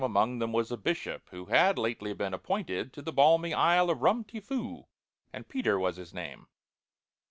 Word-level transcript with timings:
Among 0.03 0.39
them 0.39 0.51
was 0.51 0.71
a 0.71 0.77
Bishop, 0.77 1.29
who 1.29 1.45
Had 1.45 1.77
lately 1.77 2.11
been 2.15 2.33
appointed 2.33 2.91
to 2.93 3.03
The 3.03 3.13
balmy 3.13 3.53
isle 3.53 3.91
of 3.91 4.01
Rum 4.01 4.23
ti 4.23 4.39
Foo, 4.39 4.87
And 5.31 5.47
PETER 5.47 5.77
was 5.77 5.97
his 5.97 6.11
name. 6.11 6.47